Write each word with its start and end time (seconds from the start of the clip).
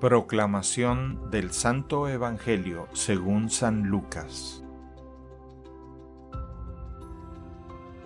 Proclamación 0.00 1.28
del 1.32 1.50
Santo 1.50 2.06
Evangelio 2.06 2.86
según 2.92 3.50
San 3.50 3.88
Lucas 3.88 4.62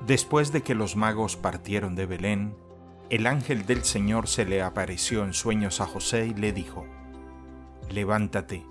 Después 0.07 0.53
de 0.53 0.63
que 0.63 0.75
los 0.75 0.97
magos 0.97 1.37
partieron 1.37 1.95
de 1.95 2.07
Belén, 2.07 2.57
el 3.11 3.27
ángel 3.27 3.67
del 3.67 3.85
Señor 3.85 4.27
se 4.27 4.47
le 4.47 4.63
apareció 4.63 5.23
en 5.23 5.35
sueños 5.35 5.83
a 5.83 5.87
José 5.87 6.29
y 6.29 6.35
le 6.35 6.55
dijo, 6.55 6.87
Levántate, 7.91 8.65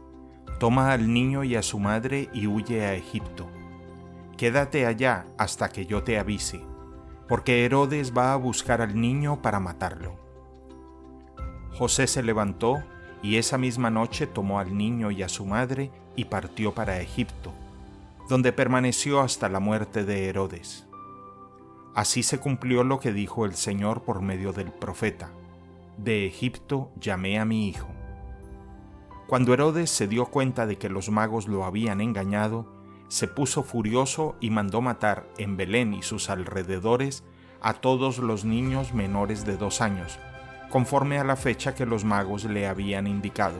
toma 0.59 0.91
al 0.91 1.13
niño 1.13 1.43
y 1.43 1.55
a 1.55 1.61
su 1.61 1.77
madre 1.77 2.27
y 2.33 2.47
huye 2.47 2.88
a 2.88 2.95
Egipto. 2.95 3.47
Quédate 4.35 4.88
allá 4.88 5.27
hasta 5.38 5.69
que 5.69 5.85
yo 5.85 6.01
te 6.01 6.17
avise, 6.17 6.65
porque 7.27 7.65
Herodes 7.65 8.17
va 8.17 8.33
a 8.33 8.38
buscar 8.38 8.81
al 8.81 8.99
niño 8.99 9.43
para 9.43 9.59
matarlo. 9.59 10.15
José 11.77 12.08
se 12.08 12.23
levantó 12.23 12.83
y 13.21 13.38
esa 13.38 13.57
misma 13.57 13.89
noche 13.89 14.27
tomó 14.27 14.59
al 14.59 14.77
niño 14.77 15.11
y 15.11 15.23
a 15.23 15.30
su 15.30 15.45
madre 15.45 15.91
y 16.16 16.25
partió 16.25 16.73
para 16.73 16.99
Egipto, 16.99 17.53
donde 18.30 18.52
permaneció 18.53 19.21
hasta 19.21 19.49
la 19.49 19.59
muerte 19.59 20.03
de 20.03 20.27
Herodes. 20.27 20.85
Así 21.94 22.23
se 22.23 22.39
cumplió 22.39 22.84
lo 22.84 22.99
que 22.99 23.11
dijo 23.11 23.45
el 23.45 23.55
Señor 23.55 24.03
por 24.03 24.21
medio 24.21 24.53
del 24.53 24.71
profeta, 24.71 25.31
de 25.97 26.25
Egipto 26.25 26.91
llamé 26.99 27.39
a 27.39 27.45
mi 27.45 27.67
hijo. 27.67 27.88
Cuando 29.27 29.53
Herodes 29.53 29.89
se 29.89 30.08
dio 30.08 30.25
cuenta 30.25 30.66
de 30.66 30.77
que 30.77 30.89
los 30.89 31.09
magos 31.09 31.47
lo 31.47 31.63
habían 31.63 32.02
engañado, 32.02 32.66
se 33.08 33.27
puso 33.27 33.63
furioso 33.63 34.35
y 34.39 34.49
mandó 34.49 34.81
matar 34.81 35.27
en 35.38 35.58
Belén 35.58 35.94
y 35.94 36.02
sus 36.02 36.30
alrededores 36.30 37.23
a 37.61 37.73
todos 37.73 38.17
los 38.17 38.45
niños 38.45 38.94
menores 38.94 39.45
de 39.45 39.58
dos 39.58 39.81
años, 39.81 40.17
conforme 40.71 41.20
a 41.20 41.23
la 41.23 41.35
fecha 41.35 41.75
que 41.75 41.85
los 41.85 42.05
magos 42.05 42.45
le 42.45 42.66
habían 42.66 43.05
indicado. 43.05 43.59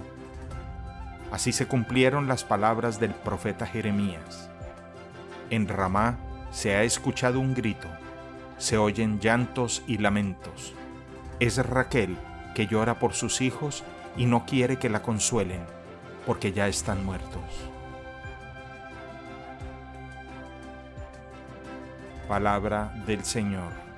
Así 1.32 1.52
se 1.52 1.68
cumplieron 1.68 2.28
las 2.28 2.44
palabras 2.44 3.00
del 3.00 3.12
profeta 3.12 3.68
Jeremías. 3.68 4.50
En 5.50 5.68
Ramá 5.68 6.18
se 6.52 6.76
ha 6.76 6.84
escuchado 6.84 7.40
un 7.40 7.54
grito, 7.54 7.88
se 8.58 8.78
oyen 8.78 9.20
llantos 9.20 9.84
y 9.88 9.98
lamentos. 9.98 10.74
Es 11.40 11.58
Raquel 11.58 12.18
que 12.56 12.68
llora 12.68 13.00
por 13.00 13.14
sus 13.14 13.42
hijos 13.42 13.84
y 14.16 14.26
no 14.26 14.46
quiere 14.46 14.78
que 14.78 14.90
la 14.90 15.02
consuelen, 15.02 15.62
porque 16.26 16.54
ya 16.54 16.68
están 16.68 17.06
muertos. 17.06 17.42
Palabra 22.28 22.94
del 23.06 23.26
Señor. 23.26 23.91